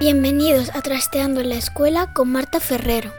[0.00, 3.12] Bienvenidos a Trasteando en la Escuela con Marta Ferrero.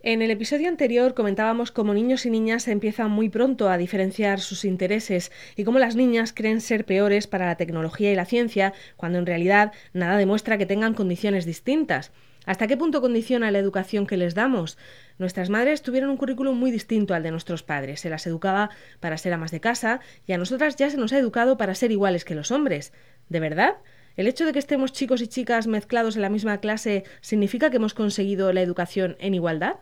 [0.00, 4.64] En el episodio anterior comentábamos cómo niños y niñas empiezan muy pronto a diferenciar sus
[4.64, 9.18] intereses y cómo las niñas creen ser peores para la tecnología y la ciencia, cuando
[9.18, 12.12] en realidad nada demuestra que tengan condiciones distintas.
[12.46, 14.78] ¿Hasta qué punto condiciona la educación que les damos?
[15.18, 18.00] Nuestras madres tuvieron un currículum muy distinto al de nuestros padres.
[18.00, 21.18] Se las educaba para ser amas de casa y a nosotras ya se nos ha
[21.18, 22.92] educado para ser iguales que los hombres.
[23.28, 23.74] ¿De verdad?
[24.16, 27.76] ¿El hecho de que estemos chicos y chicas mezclados en la misma clase significa que
[27.76, 29.76] hemos conseguido la educación en igualdad?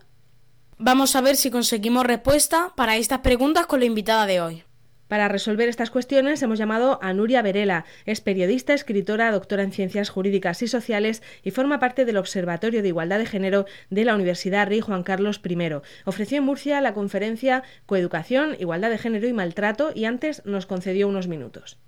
[0.79, 4.65] Vamos a ver si conseguimos respuesta para estas preguntas con la invitada de hoy.
[5.09, 7.85] Para resolver estas cuestiones hemos llamado a Nuria Verela.
[8.07, 12.89] Es periodista, escritora, doctora en Ciencias Jurídicas y Sociales y forma parte del Observatorio de
[12.89, 15.57] Igualdad de Género de la Universidad Rey Juan Carlos I.
[16.05, 21.09] Ofreció en Murcia la conferencia Coeducación, Igualdad de Género y Maltrato y antes nos concedió
[21.09, 21.79] unos minutos.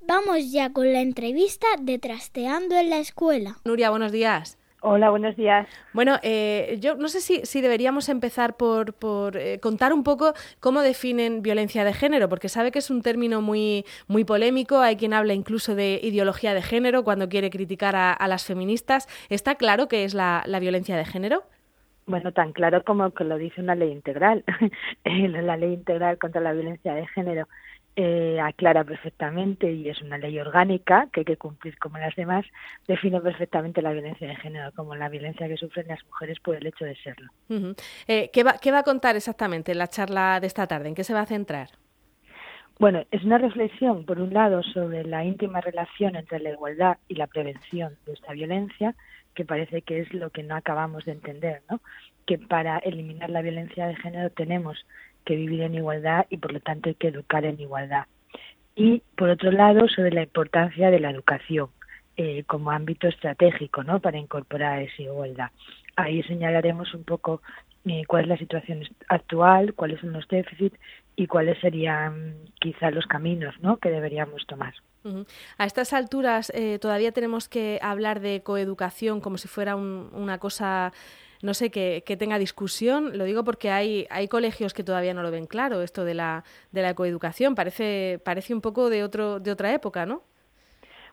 [0.00, 3.58] Vamos ya con la entrevista de Trasteando en la Escuela.
[3.64, 4.59] Nuria, buenos días.
[4.82, 5.68] Hola, buenos días.
[5.92, 10.32] Bueno, eh, yo no sé si, si deberíamos empezar por, por eh, contar un poco
[10.58, 14.96] cómo definen violencia de género, porque sabe que es un término muy, muy polémico, hay
[14.96, 19.06] quien habla incluso de ideología de género cuando quiere criticar a, las feministas.
[19.28, 21.42] ¿Está claro qué es la, la violencia de género?
[22.06, 24.44] Bueno, tan claro como que lo dice una ley integral,
[25.04, 27.46] la ley integral contra la violencia de género
[27.96, 32.46] eh, aclara perfectamente y es una ley orgánica que hay que cumplir como las demás,
[32.86, 36.66] define perfectamente la violencia de género como la violencia que sufren las mujeres por el
[36.66, 37.30] hecho de serlo.
[38.06, 40.88] eh, ¿qué, va, ¿Qué va a contar exactamente en la charla de esta tarde?
[40.88, 41.70] ¿En qué se va a centrar?
[42.78, 47.16] Bueno, es una reflexión, por un lado, sobre la íntima relación entre la igualdad y
[47.16, 48.94] la prevención de esta violencia,
[49.34, 51.82] que parece que es lo que no acabamos de entender, ¿no?
[52.24, 54.86] Que para eliminar la violencia de género tenemos
[55.24, 58.04] que vivir en igualdad y por lo tanto hay que educar en igualdad.
[58.74, 61.68] Y por otro lado, sobre la importancia de la educación
[62.16, 64.00] eh, como ámbito estratégico ¿no?
[64.00, 65.50] para incorporar esa igualdad.
[65.96, 67.42] Ahí señalaremos un poco
[67.86, 70.78] eh, cuál es la situación actual, cuáles son los déficits
[71.16, 73.78] y cuáles serían quizá los caminos ¿no?
[73.78, 74.74] que deberíamos tomar.
[75.56, 80.92] A estas alturas eh, todavía tenemos que hablar de coeducación como si fuera una cosa
[81.42, 83.16] no sé, que, tenga discusión.
[83.16, 86.44] Lo digo porque hay, hay colegios que todavía no lo ven claro, esto de la,
[86.72, 87.54] de la coeducación.
[87.54, 90.22] Parece, parece un poco de, otro, de otra época, ¿no?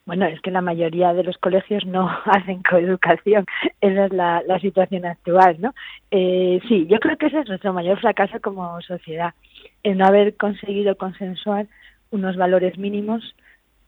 [0.05, 3.45] Bueno, es que la mayoría de los colegios no hacen coeducación.
[3.81, 5.73] Esa es la, la situación actual, ¿no?
[6.11, 9.33] Eh, sí, yo creo que ese es nuestro mayor fracaso como sociedad,
[9.83, 11.67] el no haber conseguido consensuar
[12.11, 13.35] unos valores mínimos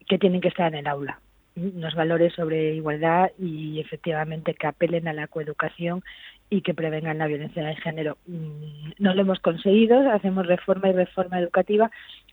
[0.07, 1.19] que tienen que estar en el aula
[1.59, 6.03] unos valores sobre igualdad y efectivamente que apelen a la coeducación
[6.50, 8.17] y que prevengan la violencia de género.
[8.25, 11.91] Mm, no lo hemos conseguido, hacemos reforma y reforma educativa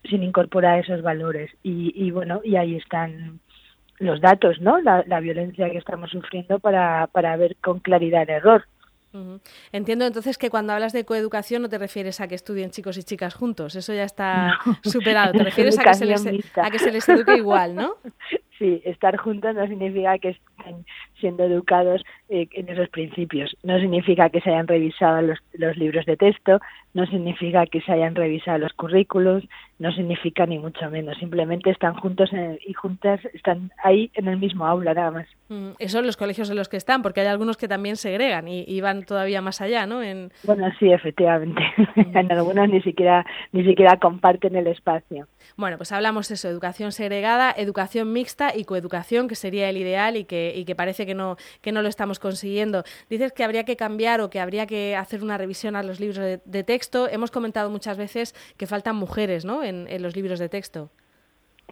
[0.09, 3.39] sin incorporar esos valores y, y bueno, y ahí están
[3.99, 4.79] los datos, ¿no?
[4.79, 8.65] La, la violencia que estamos sufriendo para, para ver con claridad el error.
[9.71, 13.03] Entiendo entonces que cuando hablas de coeducación no te refieres a que estudien chicos y
[13.03, 16.25] chicas juntos, eso ya está superado, te refieres a que, se les,
[16.57, 17.95] a que se les eduque igual, ¿no?
[18.57, 20.85] Sí, estar juntos no significa que estén
[21.19, 23.55] siendo educados eh, en esos principios.
[23.63, 26.59] No significa que se hayan revisado los, los libros de texto,
[26.93, 29.43] no significa que se hayan revisado los currículos,
[29.79, 31.17] no significa ni mucho menos.
[31.17, 32.31] Simplemente están juntos
[32.65, 35.27] y juntas, están ahí en el mismo aula, nada más.
[35.49, 38.47] Mm, Esos son los colegios en los que están, porque hay algunos que también segregan
[38.47, 40.03] y, van todavía más allá, ¿no?
[40.03, 40.31] En...
[40.43, 41.61] Bueno, sí, efectivamente.
[41.95, 45.27] en algunos ni siquiera, ni siquiera comparten el espacio.
[45.55, 50.15] Bueno, pues hablamos de eso, educación segregada, educación mixta y coeducación, que sería el ideal
[50.15, 52.83] y que, y que parece que no, que no lo estamos consiguiendo.
[53.09, 56.17] Dices que habría que cambiar o que habría que hacer una revisión a los libros
[56.17, 57.07] de, texto.
[57.09, 59.63] Hemos comentado muchas veces que faltan mujeres ¿no?
[59.63, 60.91] en, los libros de texto.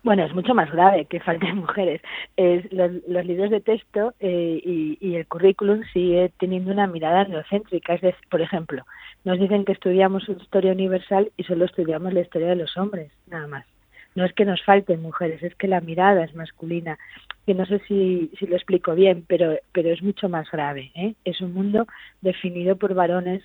[0.04, 2.02] Bueno, es mucho más grave que falten mujeres.
[2.38, 7.94] Es, los, libros de texto eh, y, el currículum sigue teniendo una mirada neocéntrica.
[7.94, 8.84] Es decir, por ejemplo,
[9.24, 13.48] nos dicen que estudiamos historia universal y solo estudiamos la historia de los hombres, nada
[13.48, 13.75] más
[14.16, 16.98] no es que nos falten mujeres, es que la mirada es masculina,
[17.46, 20.92] que no sé si, si lo explico bien, pero, pero es mucho más grave.
[20.96, 21.16] ¿eh?
[21.26, 21.86] Es un mundo
[22.22, 23.44] definido por varones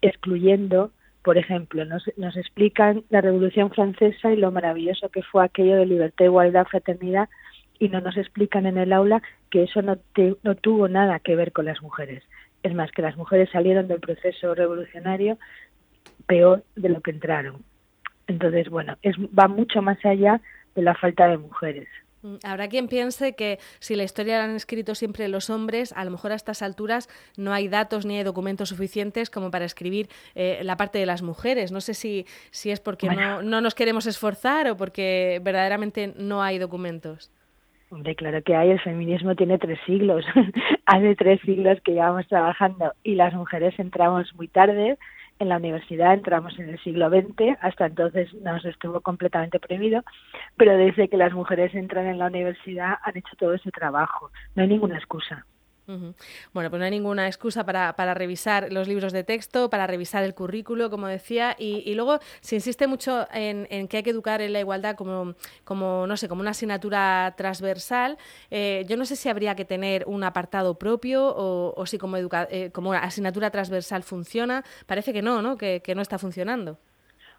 [0.00, 0.92] excluyendo,
[1.24, 5.86] por ejemplo, nos, nos explican la Revolución Francesa y lo maravilloso que fue aquello de
[5.86, 7.28] libertad, igualdad, fraternidad,
[7.80, 9.98] y no nos explican en el aula que eso no,
[10.42, 12.22] no tuvo nada que ver con las mujeres.
[12.62, 15.38] Es más, que las mujeres salieron del proceso revolucionario
[16.26, 17.62] peor de lo que entraron.
[18.28, 20.40] Entonces, bueno, es, va mucho más allá
[20.74, 21.88] de la falta de mujeres.
[22.22, 26.04] Mm, habrá quien piense que si la historia la han escrito siempre los hombres, a
[26.04, 30.08] lo mejor a estas alturas no hay datos ni hay documentos suficientes como para escribir
[30.34, 31.72] eh, la parte de las mujeres.
[31.72, 36.42] No sé si, si es porque no, no nos queremos esforzar o porque verdaderamente no
[36.42, 37.32] hay documentos.
[37.90, 38.70] Hombre, claro que hay.
[38.70, 40.26] El feminismo tiene tres siglos.
[40.84, 44.98] Hace tres siglos que llevamos trabajando y las mujeres entramos muy tarde
[45.38, 50.02] en la universidad entramos en el siglo XX, hasta entonces nos estuvo completamente prohibido,
[50.56, 54.30] pero desde que las mujeres entran en la universidad han hecho todo ese trabajo.
[54.54, 55.46] No hay ninguna excusa.
[56.52, 60.22] Bueno, pues no hay ninguna excusa para, para, revisar los libros de texto, para revisar
[60.22, 64.52] el currículo, como decía, y, luego se insiste mucho en, que hay que educar en
[64.52, 68.18] la igualdad como, como no sé, como una asignatura transversal.
[68.50, 72.70] Eh, yo no sé si habría que tener un apartado propio o, si como, eh,
[72.72, 74.64] como asignatura transversal funciona.
[74.86, 75.56] Parece que no, ¿no?
[75.56, 76.78] que no está funcionando.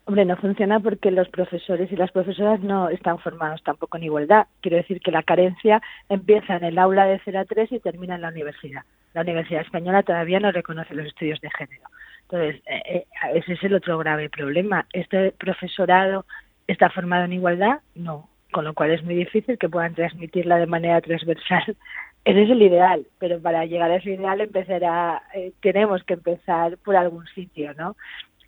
[0.05, 4.47] Hombre, no funciona porque los profesores y las profesoras no están formados tampoco en igualdad.
[4.61, 8.15] Quiero decir que la carencia empieza en el aula de 0 a 3 y termina
[8.15, 8.81] en la universidad.
[9.13, 11.83] La Universidad Española todavía no reconoce los estudios de género.
[12.23, 14.85] Entonces, eh, eh, ese es el otro grave problema.
[14.93, 16.25] ¿Este profesorado
[16.67, 17.79] está formado en igualdad?
[17.95, 18.29] No.
[18.51, 21.63] Con lo cual es muy difícil que puedan transmitirla de manera transversal.
[22.25, 26.77] Ese es el ideal, pero para llegar a ese ideal empezará, eh, tenemos que empezar
[26.79, 27.95] por algún sitio, ¿no?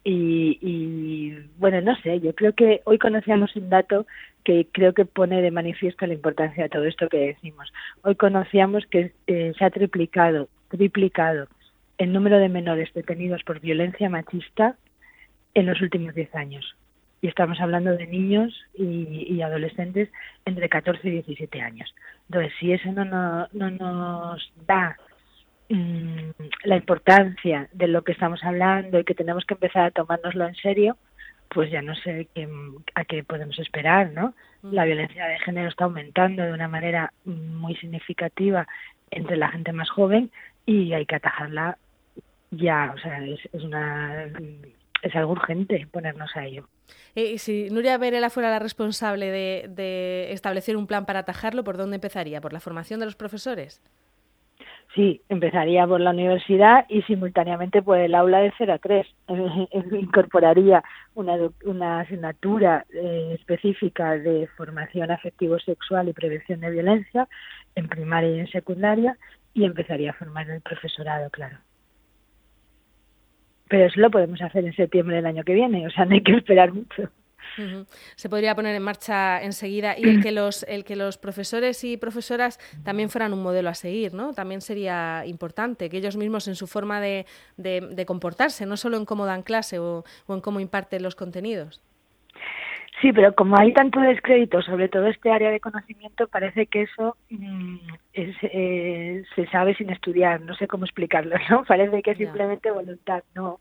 [0.03, 4.07] Y, bueno, no sé, yo creo que hoy conocíamos un dato
[4.43, 7.71] que creo que pone de manifiesto la importancia de todo esto que decimos.
[8.03, 11.47] Hoy conocíamos que eh, se ha triplicado, triplicado
[11.99, 14.75] el número de menores detenidos por violencia machista
[15.53, 16.75] en los últimos 10 años.
[17.21, 20.09] Y estamos hablando de niños y, adolescentes
[20.45, 21.93] entre 14 y 17 años.
[22.27, 24.97] Entonces, si eso no, no, no nos da
[25.71, 26.31] Mm,
[26.65, 30.55] la importancia de lo que estamos hablando y que tenemos que empezar a tomárnoslo en
[30.55, 30.97] serio,
[31.47, 32.49] pues ya no sé qué,
[32.93, 34.33] a qué podemos esperar, ¿no?
[34.63, 34.73] Mm.
[34.73, 38.67] La violencia de género está aumentando de una manera muy significativa
[39.11, 40.29] entre la gente más joven
[40.65, 41.77] y hay que atajarla
[42.51, 44.25] ya, o sea, es, es una
[45.01, 46.67] es algo urgente ponernos a ello.
[47.15, 51.77] Y si Nuria Verela fuera la responsable de, de establecer un plan para atajarlo, ¿por
[51.77, 52.41] dónde empezaría?
[52.41, 53.81] ¿Por la formación de los profesores?
[54.93, 59.07] Sí, empezaría por la universidad y simultáneamente por el aula de 0 a 3.
[59.93, 60.83] Incorporaría
[61.15, 67.27] una, una asignatura eh, específica de formación afectivo-sexual y prevención de violencia
[67.75, 69.17] en primaria y en secundaria
[69.53, 71.57] y empezaría a formar el profesorado, claro.
[73.69, 76.21] Pero eso lo podemos hacer en septiembre del año que viene, o sea, no hay
[76.21, 77.09] que esperar mucho.
[78.15, 81.97] Se podría poner en marcha enseguida y el que los el que los profesores y
[81.97, 84.33] profesoras también fueran un modelo a seguir, ¿no?
[84.33, 87.25] También sería importante que ellos mismos en su forma de,
[87.57, 91.81] de, comportarse, no solo en cómo dan clase o, en cómo imparten los contenidos.
[93.01, 97.17] Sí, pero como hay tanto descrédito sobre todo este área de conocimiento, parece que eso
[97.31, 97.77] mm,
[98.13, 100.41] eh, se sabe sin estudiar.
[100.41, 101.63] No sé cómo explicarlo, ¿no?
[101.67, 103.23] Parece que es simplemente voluntad.
[103.33, 103.59] No,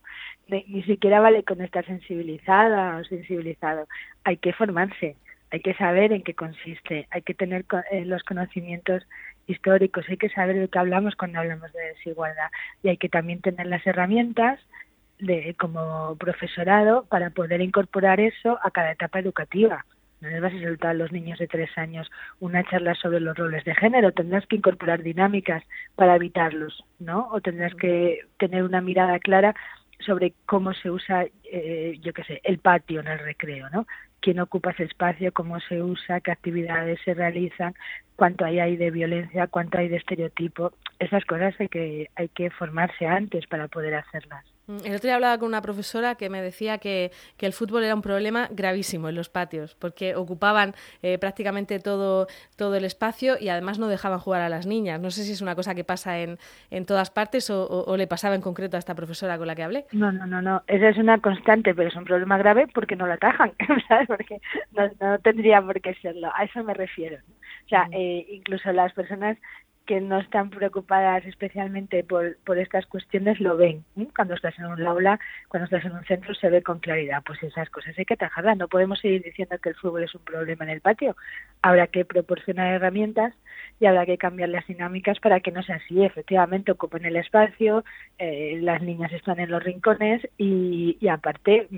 [0.49, 3.87] ni siquiera vale con estar sensibilizada o sensibilizado.
[4.25, 5.17] Hay que formarse,
[5.51, 9.07] hay que saber en qué consiste, hay que tener eh, los conocimientos
[9.47, 12.51] históricos, hay que saber de qué hablamos cuando hablamos de desigualdad
[12.83, 14.61] y hay que también tener las herramientas
[15.21, 19.85] de como profesorado para poder incorporar eso a cada etapa educativa.
[20.21, 22.11] No les vas a soltar a los niños de tres años
[22.41, 24.12] una charla sobre los roles de género.
[24.12, 27.29] Tendrás que incorporar dinámicas para evitarlos, ¿no?
[27.33, 29.55] O tendrás que tener una mirada clara
[30.05, 33.87] sobre cómo se usa, eh, yo qué sé, el patio en el recreo, ¿no?
[34.21, 37.75] Quién ocupa ese espacio, cómo se usa, qué actividades se realizan,
[38.17, 40.73] cuánto hay ahí de violencia, cuánto hay de estereotipo.
[40.99, 44.45] Esas cosas hay que, hay que formarse antes para poder hacerlas.
[44.71, 47.83] Mm, el otro día hablaba con una profesora que me decía que, que, el fútbol
[47.83, 53.37] era un problema gravísimo en los patios, porque ocupaban eh, prácticamente todo, todo el espacio
[53.41, 55.00] y además no dejaban jugar a las niñas.
[55.00, 56.39] No sé si es una cosa que pasa en,
[56.71, 59.57] en todas partes o, o, o, le pasaba en concreto a esta profesora con la
[59.57, 59.87] que hablé.
[59.93, 60.62] No, no, no, no.
[60.69, 63.53] Esa es una constante, pero es un problema grave porque no la atajan,
[63.89, 64.07] ¿sabes?
[64.07, 64.41] Porque
[64.73, 66.31] no, no tendría por qué serlo.
[66.35, 67.19] A eso me refiero.
[67.67, 69.37] O sea, eh, incluso las personas
[69.91, 73.85] que no están preocupadas especialmente por, por estas cuestiones lo ven.
[73.97, 74.07] ¿eh?
[74.15, 75.19] Cuando estás en un aula,
[75.49, 77.25] cuando estás en un centro, se ve con claridad.
[77.27, 78.57] Pues esas cosas hay que atajarlas.
[78.57, 81.17] No podemos seguir diciendo que el fútbol es un problema en el patio.
[81.61, 83.35] Habrá que proporcionar herramientas
[83.80, 86.04] y habrá que cambiar las dinámicas para que no sea así.
[86.04, 87.85] Efectivamente, ocupen el espacio,
[88.19, 91.69] eh, las niñas están en los rincones y, y aparte,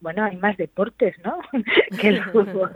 [0.00, 1.38] bueno, hay más deportes, ¿no?
[2.00, 2.70] que el fútbol.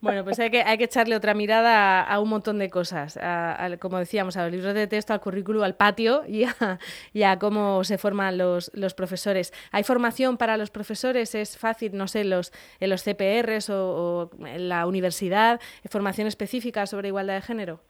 [0.00, 3.16] bueno, pues hay que, hay que echarle otra mirada a, a un montón de cosas.
[3.16, 6.78] A, a, como decíamos, a los libros de texto, al currículo, al patio y a,
[7.12, 9.52] y cómo se forman los, los, profesores.
[9.70, 11.34] ¿Hay formación para los profesores?
[11.34, 16.86] ¿Es fácil, no sé, los, en los CPRs o, o en la universidad, formación específica
[16.86, 17.80] sobre igualdad de género?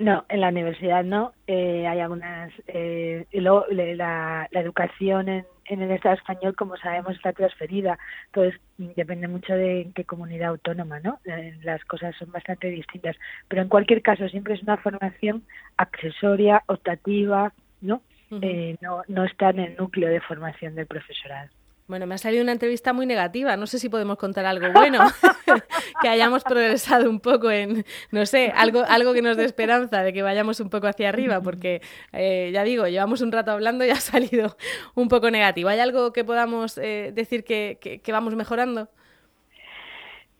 [0.00, 1.34] No, en la universidad no.
[1.46, 2.50] Eh, hay algunas.
[2.68, 7.98] Eh, y luego la, la educación en, en, el Estado español, como sabemos, está transferida.
[8.26, 8.58] Entonces,
[8.96, 11.20] depende mucho de en qué comunidad autónoma, ¿no?
[11.26, 13.14] Eh, las cosas son bastante distintas.
[13.46, 15.42] Pero en cualquier caso, siempre es una formación
[15.76, 17.52] accesoria, optativa,
[17.82, 18.00] ¿no?
[18.30, 18.78] Uh -huh.
[18.80, 21.50] no, no está en el núcleo de formación del profesorado.
[21.90, 23.56] Bueno, me ha salido una entrevista muy negativa.
[23.56, 25.00] No sé si podemos contar algo bueno,
[26.02, 30.12] que hayamos progresado un poco en, no sé, algo, algo que nos dé esperanza de
[30.12, 31.82] que vayamos un poco hacia arriba, porque
[32.12, 34.56] eh, ya digo, llevamos un rato hablando y ha salido
[34.94, 35.68] un poco negativo.
[35.68, 38.88] ¿Hay algo que podamos eh, decir que, que, que vamos mejorando?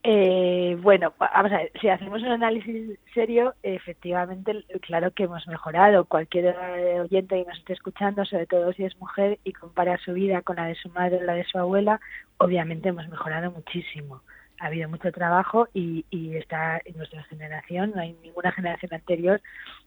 [0.02, 6.06] Eh, bueno, vamos a ver, si hacemos un análisis serio, efectivamente, claro que hemos mejorado.
[6.06, 6.56] Cualquier
[7.00, 10.56] oyente que nos esté escuchando, sobre todo si es mujer y compara su vida con
[10.56, 12.00] la de su madre o la de su abuela,
[12.38, 14.22] obviamente hemos mejorado muchísimo.
[14.58, 19.42] Ha habido mucho trabajo y, y está en nuestra generación, no hay ninguna generación anterior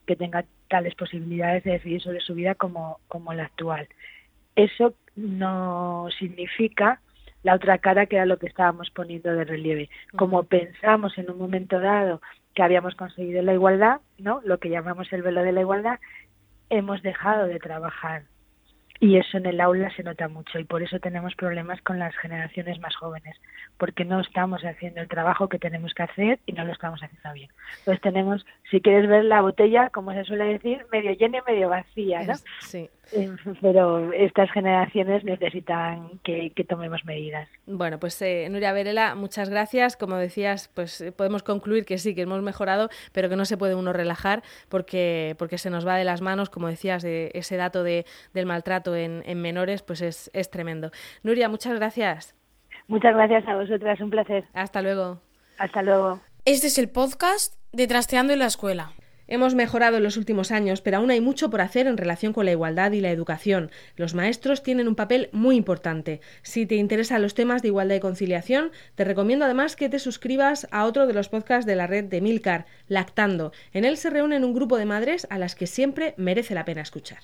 [0.05, 3.87] que tenga tales posibilidades de decidir sobre su vida como, como la actual.
[4.55, 7.01] Eso no significa
[7.43, 9.89] la otra cara que era lo que estábamos poniendo de relieve.
[10.17, 12.21] Como pensamos en un momento dado
[12.55, 14.41] que habíamos conseguido la igualdad, ¿no?
[14.43, 15.99] Lo que llamamos el velo de la igualdad,
[16.69, 18.23] hemos dejado de trabajar.
[18.99, 22.15] Y eso en el aula se nota mucho y por eso tenemos problemas con las
[22.15, 23.35] generaciones más jóvenes,
[23.77, 27.33] porque no estamos haciendo el trabajo que tenemos que hacer y no lo estamos haciendo
[27.33, 27.49] bien.
[27.79, 31.69] Entonces tenemos, si quieres ver la botella, como se suele decir, medio llena y medio
[31.69, 32.33] vacía, ¿no?
[32.61, 32.89] Sí.
[33.61, 37.47] Pero estas generaciones necesitan que, que tomemos medidas.
[37.67, 39.95] Bueno, pues eh, Nuria Verela, muchas gracias.
[39.95, 43.57] Como decías, pues eh, podemos concluir que sí, que hemos mejorado, pero que no se
[43.57, 47.57] puede uno relajar porque, porque se nos va de las manos, como decías, de ese
[47.57, 50.89] dato de, del maltrato en, en menores, pues es, es tremendo.
[51.21, 52.35] Nuria, muchas gracias.
[52.87, 54.45] Muchas gracias a vosotras, un placer.
[54.53, 55.21] Hasta luego.
[55.59, 56.21] Hasta luego.
[56.43, 58.93] Este es el podcast de Trasteando en la Escuela.
[59.27, 62.45] Hemos mejorado en los últimos años, pero aún hay mucho por hacer en relación con
[62.45, 63.71] la igualdad y la educación.
[63.95, 66.21] Los maestros tienen un papel muy importante.
[66.43, 70.67] Si te interesan los temas de igualdad y conciliación, te recomiendo además que te suscribas
[70.69, 73.53] a otro de los podcasts de la red de Milcar, Lactando.
[73.71, 76.81] En él se reúnen un grupo de madres a las que siempre merece la pena
[76.81, 77.23] escuchar.